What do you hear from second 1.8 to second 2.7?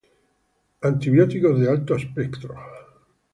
espectro.